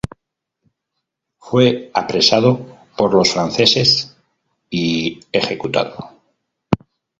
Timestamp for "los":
3.13-3.31